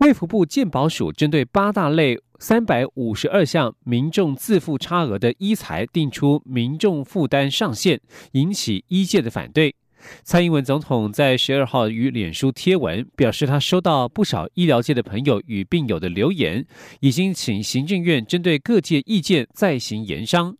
[0.00, 8.00] 卫福部健保署针对八大类三百五十二项民众自付差额的医财定出民众负担上限，
[8.32, 9.74] 引起医界的反对。
[10.22, 16.66] 蔡英文总统在十二号与脸书贴文表示，他收到不少医疗界的朋友与病友的留言，
[17.00, 20.56] 已经请行政院针对各界意见再行研商。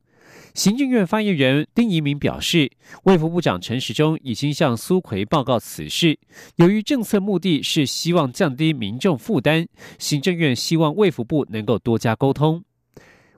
[0.55, 2.71] 行政院发言人丁仪明表示，
[3.05, 6.19] 卫福部长陈时中已经向苏奎报告此事。
[6.57, 9.67] 由于政策目的是希望降低民众负担，
[9.99, 12.65] 行政院希望卫福部能够多加沟通。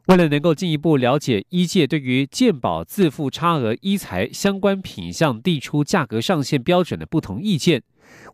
[0.07, 7.83] 为了能够进一步了解医界对于健保自付差额医财相关品项递出价格上限标准的不同意见，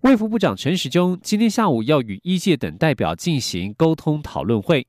[0.02, 4.86] 卫福部长陈时中今天下午要与医界等代表进行沟通讨论会。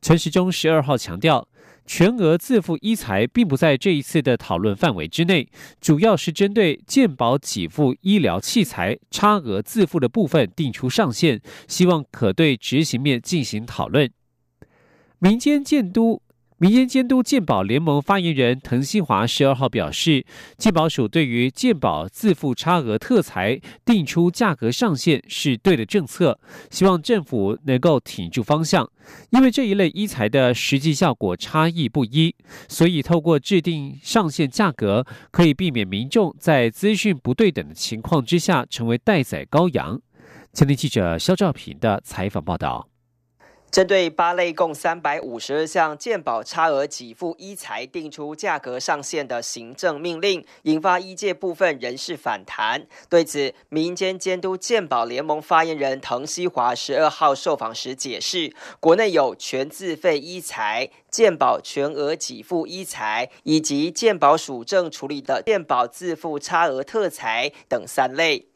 [0.00, 1.46] 陈时中十二号强调。
[1.92, 5.48] 全额自付医财并不在这一次的讨论范围之内，
[5.80, 14.08] 主要是针对健保给付医疗器材差额自付的部分定出上限，希望可对执行面进行讨论。
[15.18, 16.22] 民间监督。
[16.60, 20.26] 民间监督鉴宝联盟发言人滕新华十二号表示，
[20.58, 28.86] 鉴宝署对于鉴宝自付差额特裁定出价格上限是对的政策，希望政府能够挺住方向。
[29.30, 32.34] 因为这一类医材的实际效果差异不一，
[32.68, 39.98] 所以透过制定上限价格，可以避免民众在资讯不对等的情况之下成为待宰羔羊。
[40.52, 42.89] 前天记者肖兆平的采访报道。
[43.70, 52.84] 针对八类共三百五十二项健保差额给付医材定出价格上限的行政命令，引发医界部分人士反弹。
[53.08, 68.46] 对此，民间监督健保联盟发言人滕西华十二号受访时解释，国内有全自费医材、健保全额给付医材，以及健保署正处理的健保自付差额特材等三类。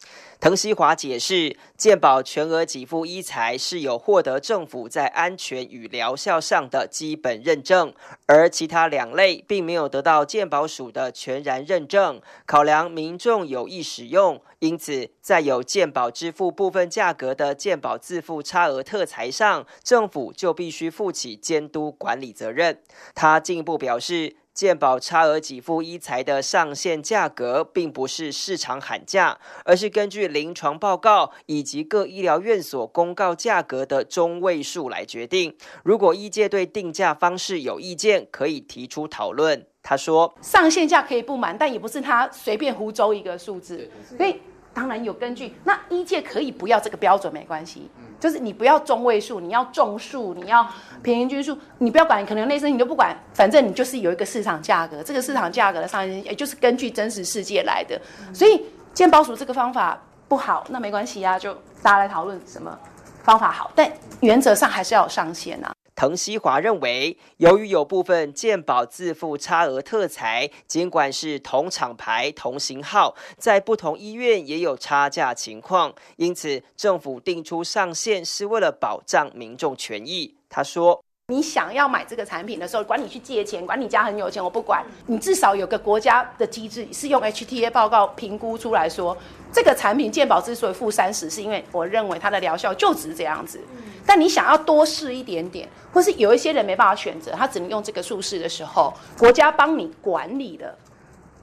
[0.44, 7.94] 滕西华解释，健保全额给付医材是有获得政府在安全与疗效上的基本认证，
[8.26, 12.20] 而其他两类并没有得到健保署的全然认证。
[12.44, 22.82] 考量民众有意使用，因此在有健保支付部分价格的健保自付差额特材上，政府就必须负起监督管理责任。
[23.14, 24.36] 他进一步表示。
[24.54, 35.56] 健保差额给付医材的上限价格，并不是市场喊价，而是根据临床报告以及各医疗院所公告价格的中位数来决定。
[35.82, 39.66] 如果医界对定价方式有意见，可以提出讨论。
[39.82, 44.40] 他说：“上限价可以不满，但也不是他随便胡诌一个数字，所以
[44.74, 45.54] 当然有根据。
[45.64, 47.88] 那一届可以不要这个标准，没关系。”
[48.20, 50.66] 就是你不要中位数，你要中数，你要
[51.02, 58.00] 平均数，你不要管，可能内生你都不管，反正你就是有一个市场价格，这个市场价格的上限，也就是根据真实世界来的。
[58.32, 58.64] 所以
[58.94, 61.52] 建保署这个方法不好，那没关系啊，就
[61.82, 62.78] 大家来讨论什么
[63.22, 65.73] 方法好，但原则上还是要有上限啊。
[65.96, 80.34] 滕西华认为，由于有部分健保自付差额特材，尽管是同厂牌、同型号，在不同医院也有差价情况，因此政府定出上限是为了保障民众权益。
[80.50, 81.00] 他说
[81.32, 89.16] ：“你想要买这个产品的时候，管你去借钱，管你家很有钱，我不管你，至少有个国家的机制是用 HTA 报告评估出来说，
[89.52, 93.60] 这个产品健保之所以负三十，是因为我认为它的疗效就只这样子。”
[94.06, 100.76] 但你想要多试一点点，或是有一些人没办法选择，他只能用这个术式的时候，国家帮你管理的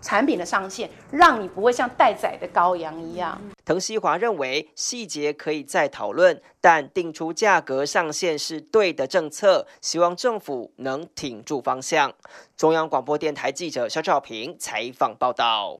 [0.01, 3.39] 产品的上限，让你不会像待宰的羔羊一样。
[3.63, 12.13] 滕西华认为细节可以再讨论，但定出价格上限是对的政策，希望政府能挺住方向。
[12.57, 15.79] 中央广播电台记者肖兆平采访报道。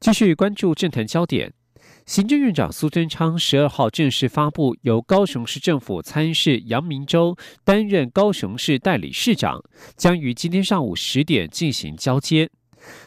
[0.00, 1.52] 继续关注政坛焦点。
[2.06, 7.34] 行政院长苏贞昌十二号正式发布，由高雄市政府参事杨明洲
[7.64, 9.62] 担任高雄市代理市长，
[9.96, 12.50] 将于今天上午十点进行交接。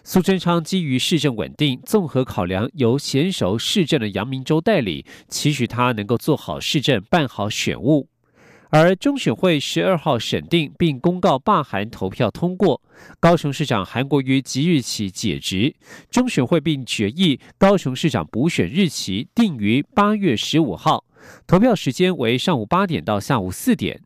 [0.03, 8.09] 苏贞昌基于市政稳定，综合考量由娴熟市政的杨明洲代理，期许他能够做好市政，办好选务。
[8.69, 12.81] 而中选会十二号审定并公告罢韩投票通过，
[13.19, 15.75] 高雄市长韩国瑜即日起解职。
[16.09, 21.05] 中选会并决议高雄市长补选日期定于八月十五号，
[21.45, 24.01] 投票时间为上午八点到下午四点。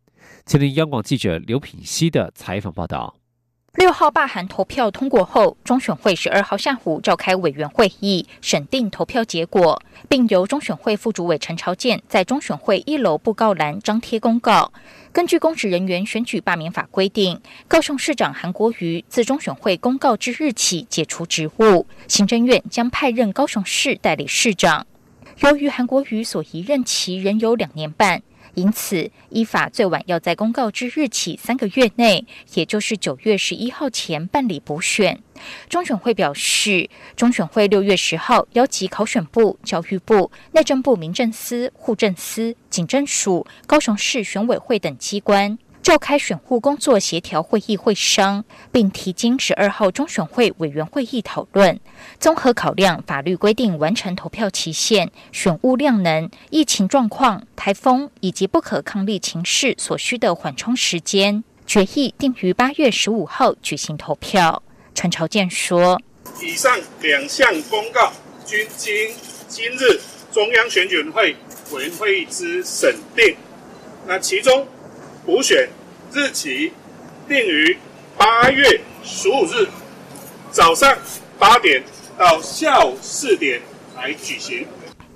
[0.45, 3.20] 前天央广记者刘品熙的采访报道。
[3.77, 14.73] 六号罢韩投票通过后，中选会十二号下午召开委员会议，审定投票结果，并由中选会副主委陈朝健在中选会一楼布告栏张贴公告。
[15.13, 17.39] 根据公职人员选举罢免法规定，
[17.69, 24.85] 高雄市长韩国瑜自中选会公告之日起解除职务，行政院将派任高雄市代理市长。
[25.39, 28.21] 由于韩国瑜所移任期仍有两年半。
[28.55, 35.21] 因此，依法最晚要在公告之日起三个月内，也就是九月十一号前办理补选。
[35.69, 45.57] 中选会表示，中选会六月十号邀集考选部、教育部、内政部民政司、户政司、警政署、高雄市选委会等机关。
[45.83, 51.79] 召开选户工作协调会议会商，并提经十二号中选会委员会议讨论，
[52.19, 64.61] 综合考量法律规定完成投票期限、选务量能、疫情状况、台风以及不可抗力情势所需的缓冲时间，决议定于八月十五号举行投票。
[64.93, 65.99] 陈朝健说
[66.43, 68.13] ：“以上两项公告
[68.45, 68.93] 均经
[69.47, 69.99] 今日
[70.31, 71.35] 中央选举会
[71.71, 73.35] 委员会议之审定，
[74.05, 74.67] 那其中。”
[75.25, 75.69] 补选
[76.11, 76.73] 日期
[77.27, 77.77] 定于
[78.17, 79.67] 八月十五日
[80.51, 80.97] 早上
[81.37, 81.83] 八点
[82.17, 83.61] 到下午四点
[83.95, 84.65] 来举行。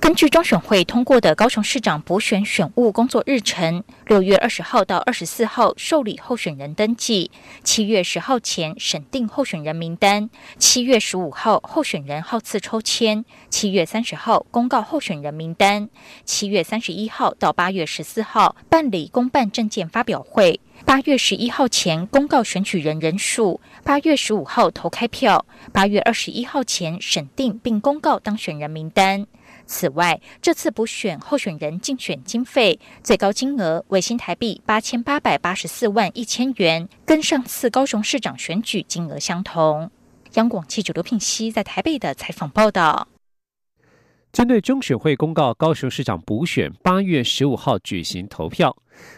[0.06, 7.32] 根据中选会通过的高雄市长补选选务工作日程，六月二十号到二十四号受理候选人登记，
[7.64, 10.30] 七月十号前审定候选人名单，
[10.60, 15.90] 七月十五号候选人号次抽签，七月三十号公告候选人名单，
[16.24, 29.26] 七月三十一号到八月十四号办理公办证件发表会，八月十一号前公告选举人人数，八月十五号投开票，八月二十一号前审定并公告当选人名单。
[29.66, 39.90] 此外，这次补选候选人竞选经费最高金额为新台币八千八百八十四万一千元，跟上次高雄市长选举金额相同。
[40.34, 43.08] 央广记者刘聘熙在台北的采访报道。
[44.36, 48.76] 针对中选会公告高雄市长补选八月十五号举行投票，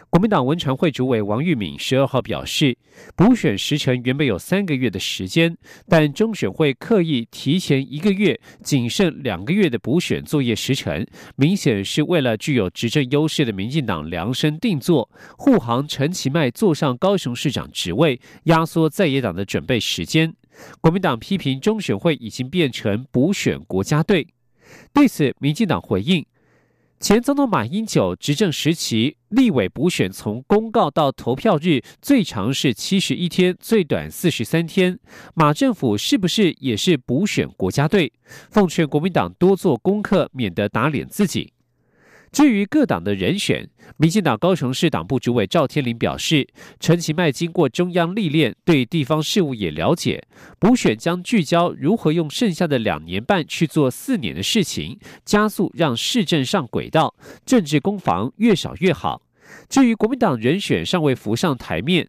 [0.08, 2.78] 国民党文传会主委王玉敏十二号表示，
[3.16, 11.04] 补选时程原本有三个月的时间，但中选会刻意提前一个月，仅剩两个月的补选作业时程，
[11.34, 20.32] 明显是为了具有执政优势的民进党量身定做，护航陈其迈坐上高雄市长职位，压缩在野党的准备时间。
[20.80, 24.28] 国民党批评中选会已经变成补选国家队。
[24.92, 26.24] 对此，民进党回应：
[27.00, 34.98] 前总统马英九执政时期，立委补选从公告到投票日最长是七十一天，最短四十三天。
[35.34, 38.12] 马政府是不是也是补选国家队？
[38.50, 41.52] 奉劝国民党多做功课，免得打脸自己。
[42.30, 46.46] 至于各党的人选，民进党高雄市党部主委赵天麟表示，
[46.78, 50.22] 陈其迈经过中央历练，对地方事务也了解，
[50.58, 57.14] 补选将聚焦如何用剩下的两年半去做四年的事情，加速让市政上轨道，
[57.46, 59.22] 政治攻防越少越好。
[59.68, 62.08] 至于国民党人选尚未浮上台面，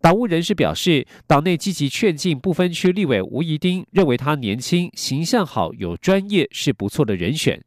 [0.00, 7.62] 党务人士表示，党内积极劝进不分区立委吴怡丁，认为他年轻、形象好、有专业，是不错的人选。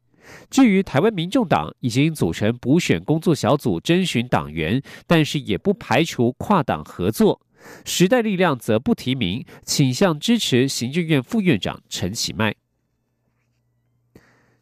[0.50, 7.40] 至于台湾民众党已经组成补选工作小组征询党员，但是也不排除跨党合作。
[7.84, 12.54] 时代力量则不提名，倾向支持行政院副院长陈其迈。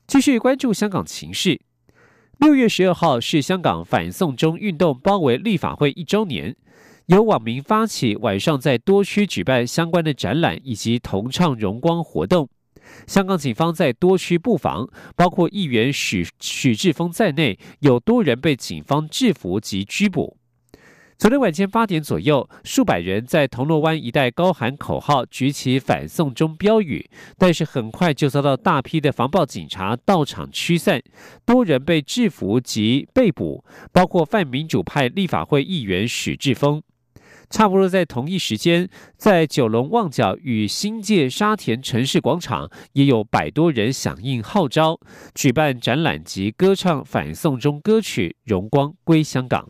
[0.07, 1.61] 继续关注香港情势。
[2.38, 6.57] 六月十二号是香港反送中运动包围立法会一周年，
[7.07, 12.49] 由网民发起晚上在多区举办相关的展览以及同唱荣光活动。
[13.06, 20.37] 香港警方在多区布防，包括议员许许志峰在内，有多人被警方制服及拘捕。
[21.18, 31.02] 昨天晚间八点左右，数百人在铜锣湾一带高喊口号，举起反送中标语，但是很快就遭到大批的防暴警察到场驱散，
[31.44, 36.82] 多人被制服及被捕，包括泛民主派立法会议员许志峰。
[37.50, 45.00] 差不多在同一时间，在九龙旺角与新界沙田城市广场，也有百多人响应号召，
[45.35, 49.64] 举办展览及歌唱反送中歌曲《荣光归香港》。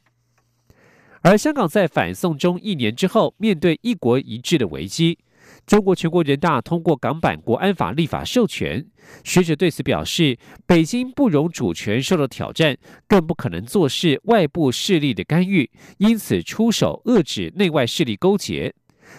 [1.22, 5.18] 而香港在反送中一年之后，面对一国一制的危机。
[5.66, 8.84] 中国全国人大通过港版国安法立法授权，
[9.24, 12.76] 学者对此表示，北京不容主权受到挑战，
[13.06, 18.74] 更不可能坐视外部势力的干预，因此出手遏制内外势力勾结。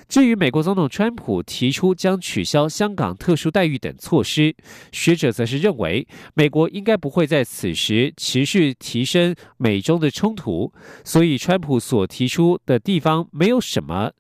[0.07, 4.55] 至于美国总统川普提出将取消香港特殊待遇等措施，
[4.93, 10.71] 学者则是认为，美国应该不会在此时持续提升美中的冲突，
[11.03, 14.11] 所以川普所提出的地方没有什么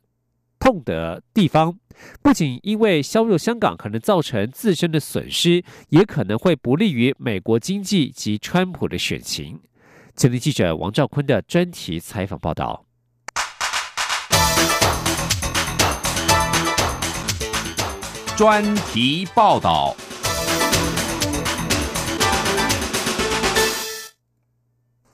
[0.61, 1.77] 痛的地方。
[2.21, 9.59] 不仅因为削弱香港可能造成自身的损失，也可能会不利于美国经济及川普的选情。
[10.15, 12.85] 前天记者王兆坤的专题采访报道。
[18.37, 19.95] 专题报道。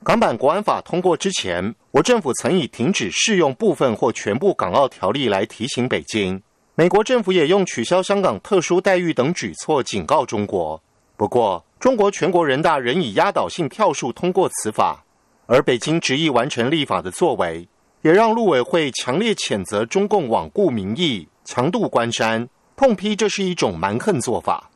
[0.08, 6.42] 港版国安法通过之前，我政府曾以停止适用部分或全部港澳条例来提醒北京。
[6.76, 10.82] 美国政府也用取消香港特殊待遇等举措警告中国。
[11.14, 15.04] 不过，中国全国人大仍以压倒性票数通过此法，
[15.44, 17.68] 而北京执意完成立法的作为，
[18.00, 22.48] 也让陆委会强烈谴责中共罔顾民意、强渡关山。
[22.76, 24.70] 痛批这是一种蛮横做法。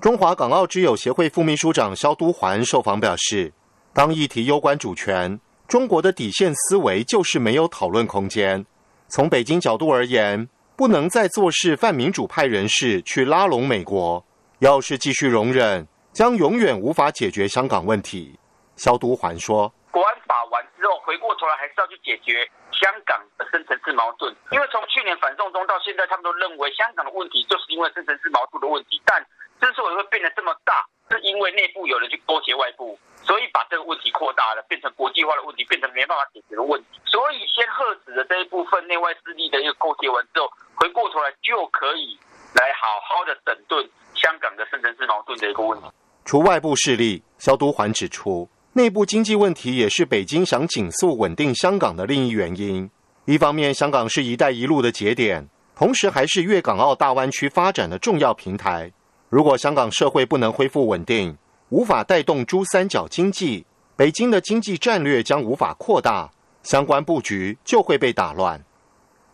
[0.00, 3.52] 中华港澳之友协会副秘书长肖都环受访表示，
[3.96, 8.62] 当议题攸关主权，中国的底线思维就是没有讨论空间。
[9.08, 14.22] 从北京角度而言，不能再做事泛民主派人士去拉拢美国。
[14.58, 18.38] 要是继续容忍，将永远无法解决香港问题。
[18.76, 19.72] 肖都环说。
[19.90, 24.28] 国安法完之后，回过头来还是要去解决香港的深层次矛盾。
[24.52, 29.00] 因为从去年反送中到现在，他们都认为香港的问题就是因为深层次矛盾的问题。
[29.06, 29.24] 但
[29.56, 37.00] 之所以会变得这么大，是因为内部有人去勾结外部，所以把这个问题扩大了，变成国际化的问题，变成没办法解决的问题。
[37.04, 42.16] 所以先遏止了这一部分内外势力的一个勾结完之后，回过头来就可以
[42.54, 43.82] 来好好的整顿
[44.14, 45.86] 香港的深层次矛盾的一个问题。
[46.24, 48.48] 除外部势力，肖都环指出。
[48.72, 52.88] 内部经济问题也是北京想紧速稳定香港的另一原因。
[53.24, 58.92] 一方面，香港是一带一路的节点，同时还是粤港澳大湾区发展的重要平台。
[59.30, 61.36] 如果香港社会不能恢复稳定，
[61.70, 66.30] 无法带动珠三角经济，北京的经济战略将无法扩大，
[66.62, 68.62] 相关布局就会被打乱。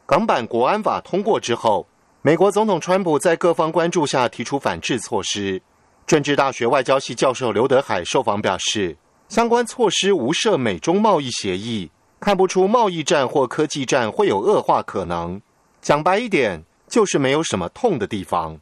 [0.06, 1.86] 港版国安法通过之后，
[2.22, 5.60] 美国总统川普在各方关注下提出反制措施。
[6.06, 8.96] 政治大学外交系教授刘德海受访表示。
[9.28, 15.40] 相关措施无涉美中贸易协议，看不出贸易战或科技战会有恶化可能。
[15.80, 18.60] 讲白一点，就是没有什么痛的地方。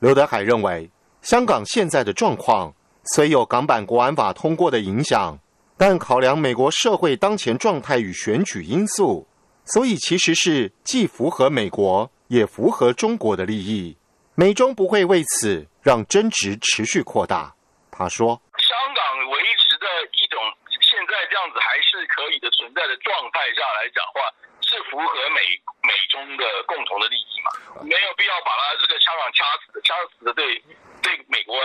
[0.00, 0.90] 刘德海认为，
[1.22, 2.70] 香港现在的状况
[3.14, 5.36] 虽有港版国安法通过的影响，
[5.76, 9.26] 但考量美国社会当前状态与选举因素，
[9.64, 13.96] 所以其实是既符合美国也符合中国的利益。
[14.36, 17.52] 美中不会为此让争执持续扩大。
[17.90, 18.40] 他说。
[18.54, 20.38] 香港维持的一种
[20.78, 24.30] 现在这样子还是可以的存在的状态下来讲话，
[24.62, 25.42] 是符合美
[25.82, 27.50] 美中的共同的利益嘛？
[27.82, 30.62] 没有必要把它这个香港掐死，掐死的对
[31.02, 31.58] 对美国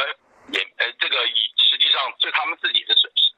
[0.52, 3.34] 也呃这个以实际上是他们自己的损失。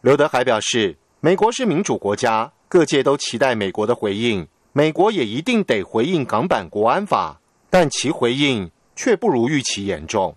[0.00, 10.36] 刘德海表示，美国是民主国家，各界都期待美国的回应，美国也一定得回应港版国安法，但其回应却不如预期严重。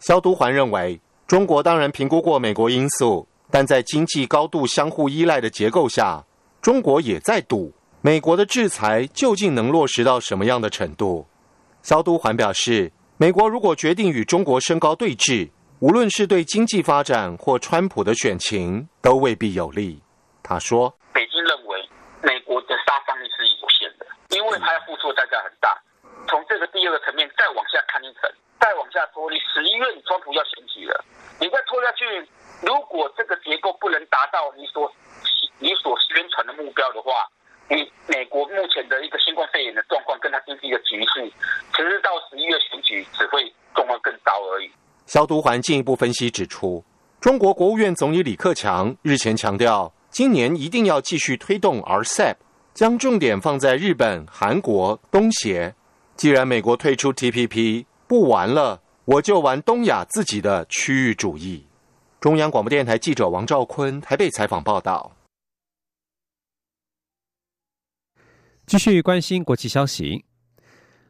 [0.00, 3.26] 肖都环认为，中国当然评估过美国因素。
[3.48, 6.24] 但在经济高度相互依赖的结构下，
[6.60, 11.24] 中国也在赌美国的制裁究竟能落实到什么样的程度。
[11.80, 15.48] 肖都环表示，美国如果决定与中国升高对峙，
[15.80, 19.98] 无论是对经济发展或川普的选情，都未必有利。
[20.42, 21.80] 他说：“北京认为
[22.20, 24.04] 美国的杀伤力是有限的，
[24.36, 25.72] 因为他要付出代价很大。
[26.28, 28.28] 从这个第二个层面再往下看一层，
[28.60, 31.02] 再往下拖，你十一月你川普要选举了，
[31.40, 32.04] 你再拖下去。”
[32.60, 34.92] 如果这个结构不能达到你所
[35.58, 37.24] 你所宣传的目标的话，
[37.68, 41.30] 你美国目前的一个新冠肺炎的状况跟它经济的局势，
[41.74, 44.70] 其实到十一月选举只会状况更糟而已。
[45.06, 46.84] 消毒环进一步分析指出，
[47.20, 52.36] 中国国务院总理李克强日前强调，今年一定要继续推动 RCEP，
[52.72, 55.74] 将重点放在日本、韩国、东协。
[56.14, 61.66] 既然美国退出 TPP 不玩了，我就玩东亚自己的区域主义。
[62.20, 65.15] 中央广播电台记者王兆坤台北采访报道。
[68.66, 70.24] 继续关心国际消息，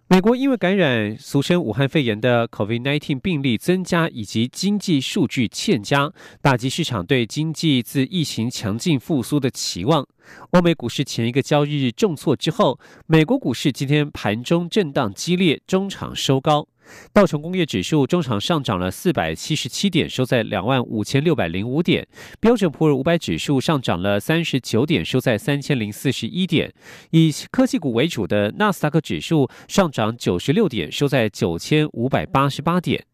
[0.08, 10.06] 美国因为感染俗称武汉肺炎的 COVID-19 病例增加，以及经济数据欠佳，打击市场对经济自疫情强劲复苏的期望。
[10.50, 16.68] 欧美股市前一个交易日重挫之后，美国股市今天盘中震荡激烈，中场收高。
[17.12, 22.06] 道琼工业指数中场上涨了四百七十七点，收在两万五千六百零五点。
[22.40, 26.72] 标准普尔五百指数上涨了三十九点，收在三千零四十一点。
[27.10, 33.04] 以科技股为主的纳斯达克指数上涨九十六点，收在九千五百八十八点。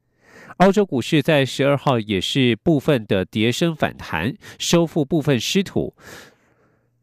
[0.58, 5.94] 澳洲股市在十二号也是部分的跌升反弹，收复部分失土。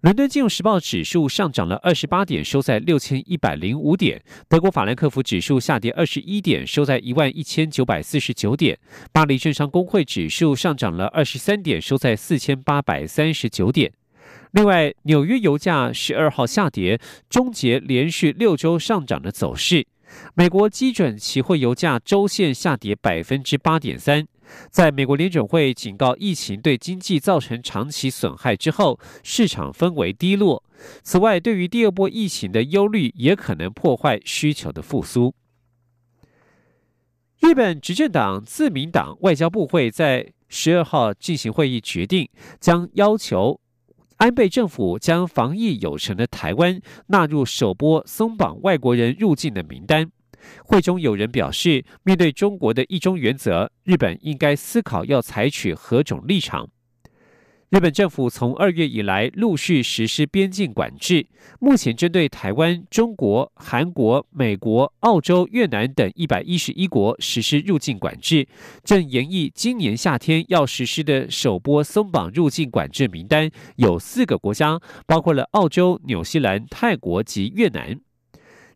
[0.02, 4.24] 伦敦金融时报指数上涨了二十八点，收在六千一百零五点。
[4.48, 8.80] 德国法兰克福指数下跌二十一点，收在一万一千九百四十九点。
[9.12, 13.92] 巴黎券商工会指数上涨了二十三点，收在四千八百三十九点。
[14.52, 16.98] 另外，纽约油价十二号下跌，
[17.30, 19.86] 终结连续六周上涨的走势。
[20.34, 24.26] 美国基准期货油价周线下跌百分之八点三。
[24.70, 30.64] 在美国联准会警告疫情对经济造成长期损害之后，市场氛围低落。
[31.04, 35.34] 此外，对于第二波疫情的忧虑也可能破坏需求的复苏。
[37.40, 42.30] 日本执政党自民党外交部会在十二号进行会议，决定
[42.60, 43.60] 将要求
[44.18, 50.12] 安倍政府将防疫有成的台湾纳入首波松绑外国人入境的名单。
[50.64, 56.70] 会中有人表示，面对中国的一中原则，日本应该思考要采取何种立场。
[57.72, 61.28] 日本政府从二月以来陆续实施边境管制，
[61.60, 68.48] 目前针对台湾、中国、韩国、美国、澳洲、越南等一百一十一国实施入境管制，
[68.84, 78.00] 正研议今年夏天要实施的首波松绑入境管制名单有四个国家，包括了澳洲、纽西兰、泰国及越南。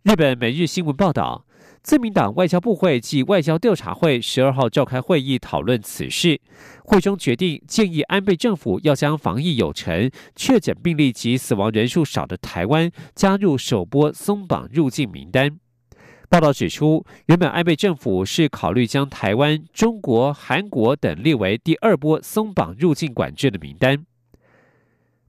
[0.03, 1.47] 日本每日新闻报道。
[1.83, 6.39] 自民党外交部会暨外交调查会十二号召开会议讨论此事，
[6.85, 15.59] 会中决定建议安倍政府要将防疫有成、确诊病例及死亡人数少的台湾加入首波松绑入境名单。
[16.29, 24.05] 报道指出，原本安倍政府是考虑将台湾、中国、韩国等列为第二波松绑入境管制的名单。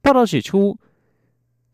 [0.00, 0.78] 报道指出。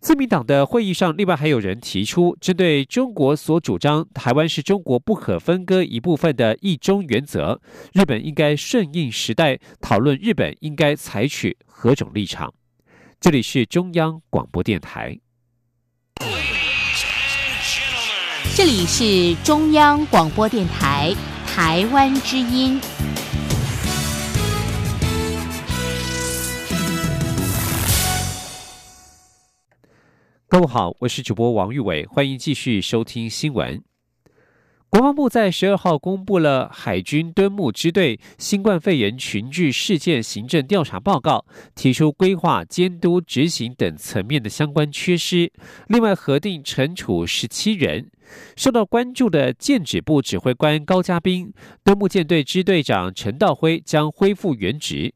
[0.01, 7.61] 自民党的会议上，另外还有人提出，针对中国所主张台湾是中国不可分割一部分的一中原则，
[7.93, 12.55] 日本应该顺应时代，讨论日本应该采取何种立场。
[13.21, 15.19] 这里是中央广播电台。
[18.55, 21.15] 这里是中央广播电台
[21.47, 22.81] 台湾之音。
[30.51, 33.81] 各位好，我是主播王玉伟，欢迎继续收听新闻。
[34.89, 45.53] 国防部在十二号公布了海军敦木支队新冠肺炎群聚事件行政调查报告，提出规划、监督、执行等层面的相关缺失。
[45.87, 48.11] 另外，核定惩处十七人。
[48.57, 51.53] 受到关注的舰指部指挥官高嘉斌、
[51.85, 55.15] 敦木舰队支队长陈道辉将恢复原职。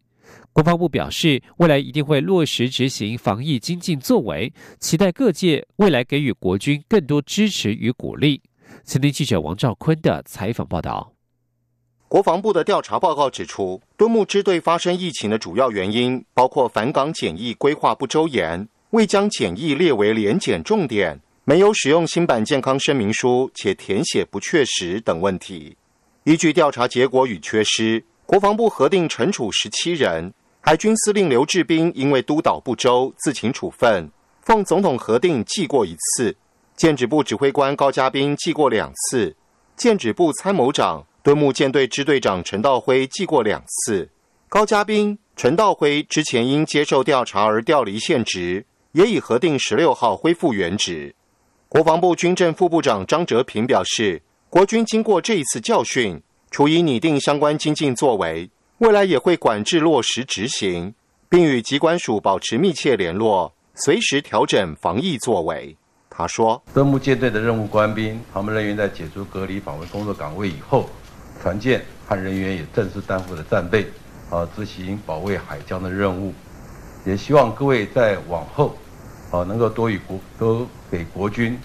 [0.55, 8.41] 国防部表示，未来一定会落实执行防疫精进作为，期待各界未来给予国军更多支持与鼓励。
[8.85, 11.13] 前天记者王兆坤的采访报道。
[12.07, 25.77] 国防部的调查报告指出，敦木支队发生疫情的主要原因包括返港检疫规划不周延、未将检疫列为联检重点、没有使用新版健康声明书且填写不确实等问题。
[26.23, 30.33] 依据调查结果与缺失，国防部核定惩处十七人。
[30.67, 34.09] 海军司令刘志斌因为督导不周，自请处分；
[34.41, 36.35] 奉总统核定记过一次。
[36.75, 39.37] 舰指部指挥官高嘉斌记过两次。
[39.77, 44.09] 舰指部参谋长敦木舰队支队长陈道辉记过两次。
[44.49, 51.15] 高嘉斌、陈道辉之前因接受调查而调离现职，也已核定十六号恢复原职。
[51.69, 58.49] 国防部军政副部长张哲平表示，国军经过这一次教训，处以拟定相关精进作为。
[58.79, 60.93] 未来也会管制落实执行，
[61.29, 65.77] 并与机关署保持密切联络，随时调整防疫作为。
[66.11, 70.91] 他说：“登木舰队的任务官兵、航班人员在解除隔离访问工作岗位以后，
[71.41, 73.87] 船舰和人员也正式担负了战备，
[74.29, 76.35] 啊，执行保卫海疆的任务。
[77.07, 78.77] 也希望各位在往后，
[79.31, 81.57] 啊，能够多与国多给国军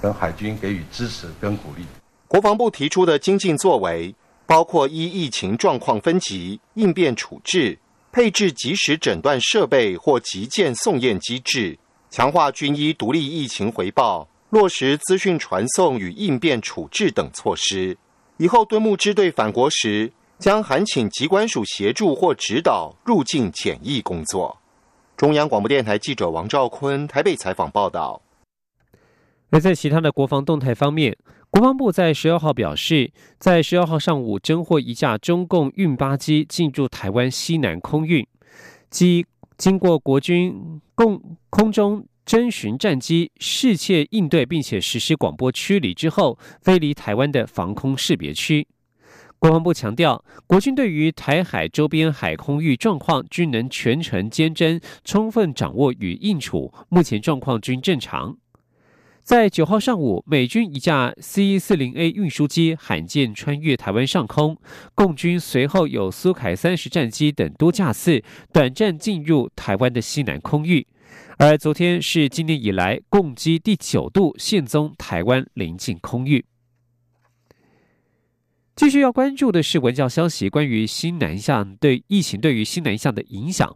[0.00, 1.84] 跟海军给予支持跟鼓励。”
[2.26, 4.14] 国防部提出的精进作为。
[4.46, 7.78] 包括依疫情状况分级应变处置、
[8.12, 11.78] 配置即时诊断设备或急件送验机制、
[12.10, 17.96] 强化军医独立疫情回报、落实资讯传送与应变处置等措施。
[18.36, 24.56] 以后敦木支队返国时，将函请机关署协助或指导入境检疫工作。
[25.16, 28.20] 中央广播电台记者王兆坤台北采访报道。
[29.54, 31.16] 而在其他的国防动态方面，
[31.48, 38.26] 国防部在十二号表示，在十二号上午侦获一架中共运八机进入台湾西南空域，
[38.90, 39.24] 机
[39.56, 48.66] 经过国军共空中侦巡战机适切应对，并且实施广播驱离之后，飞离台湾的防空识别区。
[49.38, 58.36] 国防部强调，国军对于台海周边海空域状况均能全程监侦，充分掌握与应处，目前状况均正常。
[59.24, 64.58] 在九号上午，美军一架 C 四零 A 运输机罕见穿越台湾上空，
[64.94, 70.86] 共军随后有苏凯三十战机等多架次短暂进入台湾的西南空域。
[71.38, 76.44] 而昨天是今年以来共机第九度现踪台湾临近空域。
[78.76, 83.74] 继续要关注的是文教消息，关于新南向对疫情对于新南向的影响。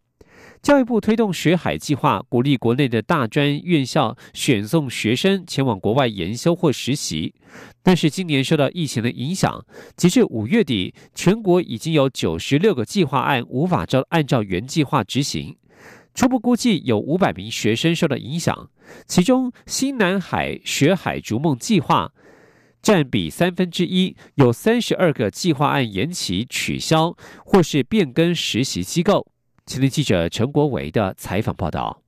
[0.63, 7.35] 教育部推动学海计划，鼓励国内的大专院校选送学生前往国外研修或实习。
[7.83, 9.65] 但是今年受到疫情的影响，
[9.97, 15.57] 截至五月底，全国已经有九十六个计划案无法照按照原计划执行。
[16.15, 18.71] 初步估计有五百名学生受到影响，
[19.07, 22.11] 其中新南海学海逐梦计划
[22.83, 29.27] 占比三分之一，有三十二个计划案延期、取消或是变更实习机构。
[29.69, 32.01] 青年记者陈国维的采访报道。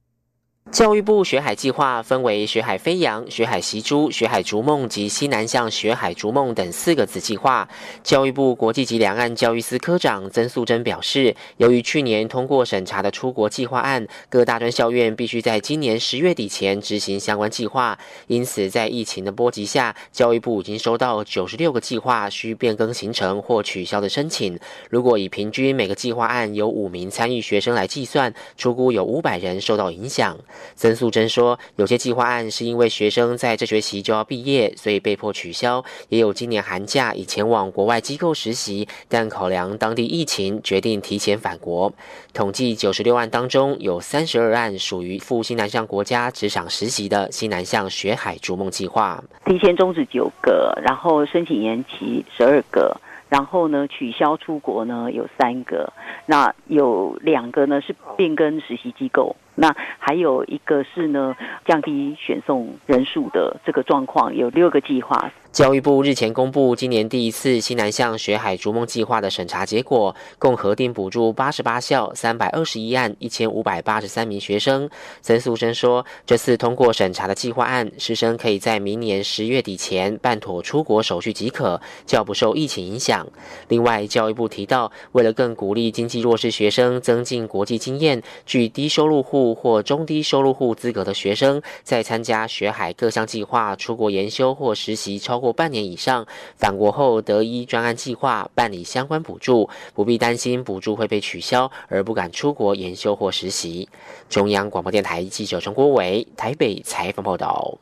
[0.72, 7.68] 教育部学海计划分为学海飞扬、学海习珠、学海逐梦及西南向学海逐梦等四个子计划。
[8.04, 24.56] 教育部国际及两岸教育司科长曾素贞表示，由于去年通过审查的出国计划案，各大专校院必须在今年十月底前执行相关计划，因此在疫情的波及下，教育部已经收到九十六个计划需变更行程或取消的申请。
[24.88, 30.38] 如果以平均每个计划案有五名参与学生来计算，出估有五百人受到影响。
[30.74, 41.92] 曾素贞说：“有些计划案是因为学生在这学期就要毕业，所以被迫取消；也有今年寒假已前往国外机构实习，但考量当地疫情，决定提前返国。
[42.32, 55.92] 统计九十六案当中，有三十二案属于赴西南向国家职场实习的西南向学海逐梦计划，提前终止九个，然后申请延期十二个，然后呢取消出国呢有三个，
[56.26, 65.30] 那有两个呢是变更实习机构。”那还有一个是呢，降低选送人数的这个状况，有六个计划。
[65.52, 74.88] 教育部日前公布今年第一次西南向学海逐梦计划的审查结果，共核定补助八十八校三百二十一案一千五百八十三名学生。
[75.20, 83.26] 曾素贞说，这次通过审查的计划案，师生可以在明年十月底前办妥出国手续即可，较不受疫情影响。
[83.68, 103.88] 另外，教育部提到，为了更鼓励经济弱势学生增进国际经验，据低收入户或中低收入户资格的学生，在参加学海各项计划出国研修或实习超过半年以上，返国后得依专案计划办理相关补助，不必担心补助会被取消而不敢出国研修或实习。
[104.28, 107.78] 中央广播电台记者陈国伟台北采访报道。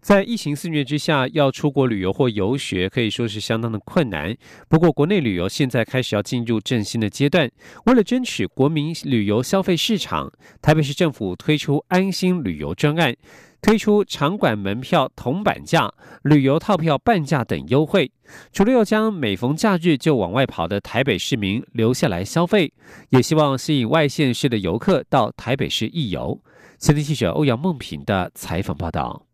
[0.00, 4.34] 在疫情肆虐之下，要出国旅游或游学可以说是相当的困难。
[4.68, 7.50] 不过，国内旅游现在开始要进入振兴的阶段。
[7.84, 10.32] 为了争取国民旅游消费市场，
[10.62, 13.14] 台北市政府推出安心旅游专案，
[13.60, 18.10] 推出场馆门票铜板价、旅游套票半价等优惠。
[18.52, 22.72] 除了要将每逢假日就往外跑的台北市民留下来消费，
[23.10, 26.40] 也希望吸引外县市的游客到台北市一游。
[26.78, 29.29] 前天记者欧阳梦平的采访报道。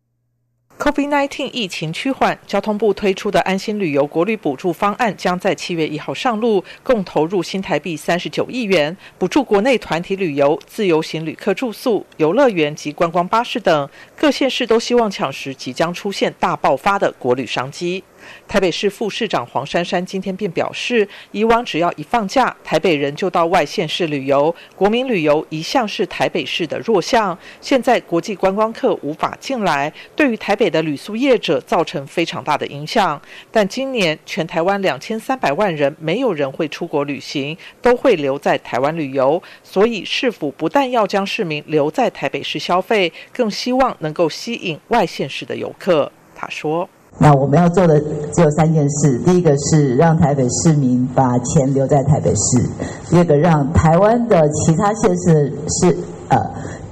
[0.78, 13.88] COVID-19 疫情趋缓，交通部推出的安心旅游国旅补助方案将在七月一号上路，共投入新台币三十九亿元，补助国内团体旅游、自由行旅客住宿、游乐园及观光巴士等。
[14.14, 18.04] 各县市都希望抢食即将出现大爆发的国旅商机。
[18.48, 27.36] 台北市副市长黄珊珊今天便表示，以往只要一放假，台北人就到外县市旅游，国民旅游一向是台北市的弱项。
[27.60, 33.20] 现在国际观光客无法进来，对于台北的旅宿业者造成非常大的影响。
[33.50, 39.42] 但今年全台湾两千三百万人，没有人会出国旅行，都会留在台湾旅游。
[39.62, 46.10] 所以市府不但要将市民留在台北市消费，更希望能够吸引外县市的游客。
[46.34, 46.88] 他说。
[47.18, 47.98] 那我们要做的
[48.32, 52.62] 只有三件事：第一个是让台北市民把钱留在台北市；
[53.08, 55.96] 第二个让台湾的其他县市是
[56.28, 56.38] 呃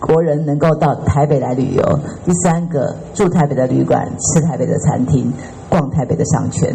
[0.01, 1.83] 国人能够到台北来旅游；
[2.25, 5.31] 第三个住台北的旅馆、吃台北的餐厅、
[5.69, 6.75] 逛台北的商圈。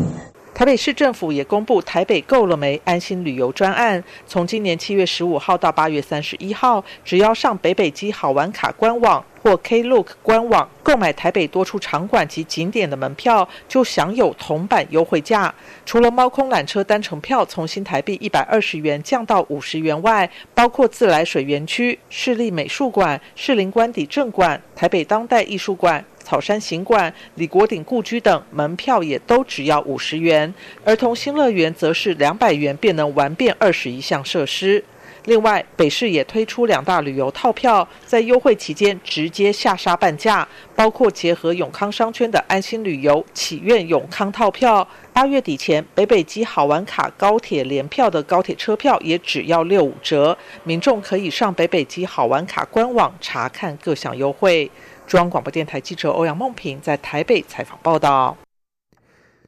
[0.59, 15.55] 台北市政府也公布台北够了没安心旅游专案，从今年七月十五号到八月三十一号，只要上北北基好玩卡官网或 Klook 官网购买台北多处场馆及景点的门票，就享有铜板优惠价。
[15.85, 26.03] 除了猫空缆车单程票从新台币一百二十元降到五十元外，包括自来水园区、市立美术馆、士林官邸正馆、台北当代艺术馆。
[26.29, 30.53] 草山行馆、李国鼎故居等门票也都只要五十元，
[30.85, 34.83] 儿童新乐园则是两百元便能玩遍二十一项设施。
[35.25, 54.71] 另外，北市也推出两大旅游套票，在优惠期间直接下杀半价，包括结合永康商圈的安心旅游祈愿永康套票，八月底前北北基好玩卡高铁联票的高铁车票也只要六五折，民众可以上北北基好玩卡官网查看各项优惠。
[55.05, 58.37] 中央广播电台记者欧阳梦平在台北采访报道。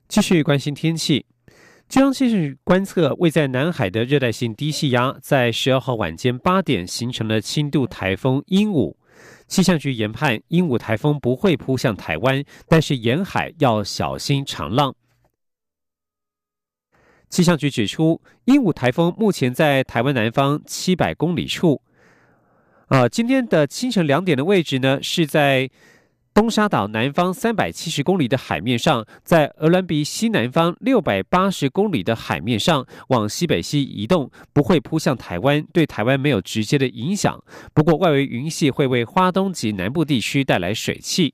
[0.07, 1.25] 继续关心天气，
[1.91, 8.95] 中央气象观测位在南海的热带性低气压，在十二号晚间八点形成了轻度台风鹦鹉。
[9.49, 14.95] 气象局研判，鹦鹉台风不会扑向台湾，但是沿海要小心长浪。
[17.27, 21.81] 气象局指出，鹦鹉台风目前在台湾南方七百公里处。
[22.87, 25.69] 啊，今天的清晨两点的位置呢，是在
[26.33, 37.43] 东沙岛南方三百七十公里的海面上，在鹅銮鼻西南方六百八十公里的海面上，往西北西移动，不会扑向台湾，对台湾没有直接的影响。
[37.73, 41.33] 不过，外围云系会为花东及南部地区带来水汽。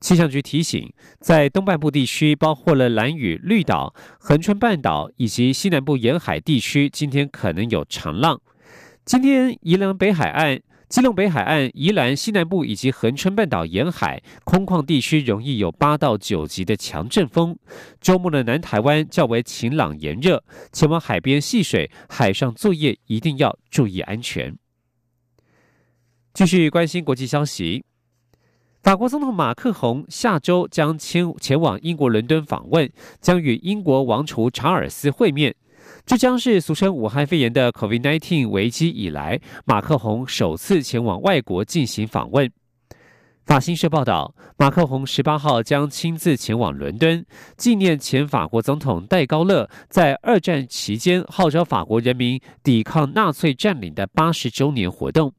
[0.00, 8.38] 气象局提醒，在东半部地区，包括了蓝屿、绿岛、恒春半岛以及西南部沿海地区，今天可能有长浪。
[9.06, 10.60] 今天宜兰北海岸。
[10.90, 17.56] 基隆北海岸、宜兰西南部以及恒春半岛沿海空旷地区容易有八到九级的强阵风。
[18.00, 24.58] 周末的南台湾较为晴朗炎热，前往海边戏水、海上作业一定要注意安全。
[26.34, 27.84] 继续关心国际消息，
[28.82, 35.54] 法国总统马克宏下周将前前往英国伦敦访问，将与英国王储查尔斯会面。
[36.06, 42.50] 这将是俗称武汉肺炎的 COVID-19 危机以来，马克宏首次前往外国进行访问。
[43.46, 47.24] 法新社报道，马克宏十八号将亲自前往伦敦，
[47.56, 55.32] 纪念前法国总统戴高乐在二战期间号召法国人民抵抗纳粹占领的八十周年活动。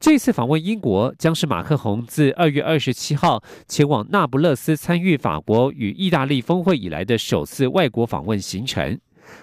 [0.00, 8.98] 这次访问英国，将是马克宏自二月二十七号前往那不勒斯参与法国与意大利峰会以来的首次外国访问行程。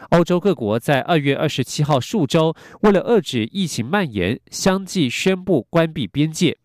[0.10, 6.58] 欧洲各国在二月二十七号数周，为了遏制疫情蔓延，相继宣布关闭边界。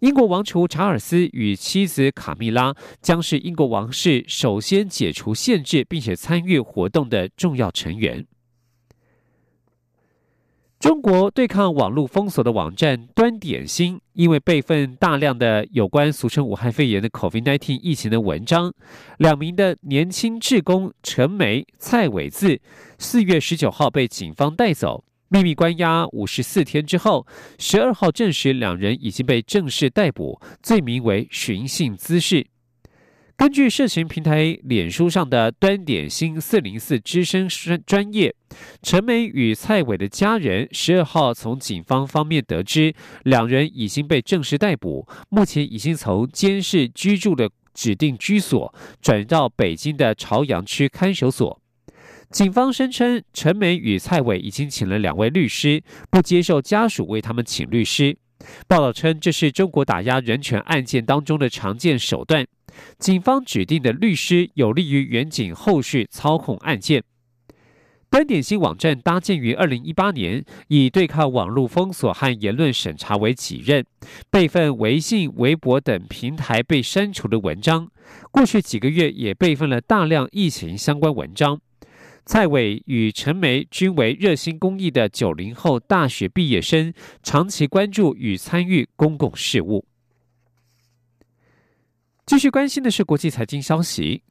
[0.00, 8.26] 英国王储查尔斯与妻子卡米拉将是英国王室首先解除限制并且参与活动的重要成员。
[10.82, 18.74] 中国对抗网络封锁的网站端点心，因为备份大量的有关俗称武汉肺炎的 COVID-19 疫情的文章，
[19.18, 22.60] 两名的年轻志工陈梅、蔡伟字，
[22.98, 27.24] 四月十九号被警方带走，秘密关押五十四天之后，
[27.60, 32.44] 十二号证实两人已经被正式逮捕，罪名为寻衅滋事。
[33.36, 38.34] 根据社群平台脸书上的端点星四零四资深专专业，
[38.82, 51.60] 陈梅与蔡伟的家人十二号从警方方面得知，两人已经被正式逮捕，目前已经从监视居住的指定居所转到北京的朝阳区看守所。
[52.30, 58.16] 警方声称，陈梅与蔡伟已经请了两位律师，不接受家属为他们请律师。
[58.68, 62.46] 报道称，这是中国打压人权案件当中的常见手段。
[62.98, 67.02] 警方指定的律师有利于远景后续操控案件。
[68.10, 73.86] 端点新网站搭建于二零一八年，以对抗网络封锁和言论审查为己任，
[74.30, 77.88] 备份微信、微博等平台被删除的文章。
[78.30, 81.58] 过去几个月也备份了大量疫情相关文章。
[82.26, 89.86] 蔡伟与陈梅均为热心公益的九零后大学毕业生，长期关注与参与公共事务。
[92.32, 94.22] 继续关心的是国际财经消息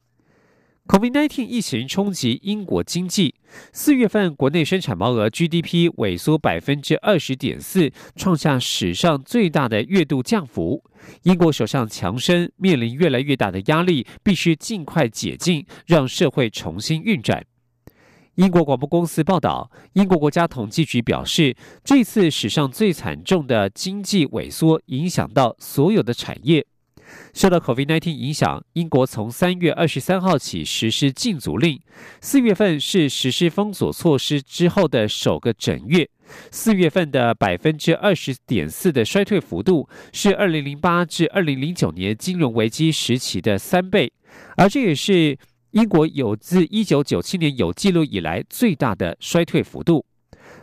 [0.88, 3.36] ，COVID-19 疫情冲击英国经济，
[3.72, 10.82] 四月份国内生产毛额 GDP 萎缩百分之二十点四，创下史上最大的月度降幅。
[11.22, 17.46] 英国首相强生面临越来越大的压力，必须尽快解禁，让社会重新运转。
[18.34, 26.66] 英国广播公司报道，英国国家统计局表示，这次史上最惨重的经济萎缩影响到所有的产业。
[27.32, 31.80] 受到 COVID-19 影响，英国从三月二十三号起实施禁足令。
[32.20, 36.08] 四月份是实施封锁措施之后的首个整月。
[36.50, 44.10] 四月份的百分之二十点四的衰退幅度是二零零八至二零零九年金融危机时期的三倍，
[44.56, 45.36] 而这也是
[45.72, 50.06] 英国有自一九九七年有记录以来最大的衰退幅度。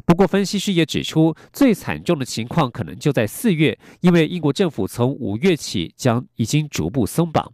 [0.10, 7.54] 不过，分析师也指出，最惨重的情况可能就在四月，因为英国政府从五月起将已经逐步松绑。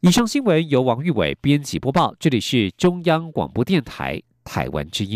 [0.00, 5.12] 以上新闻由王玉伟编辑播报，这里是中央广播电台台湾之音。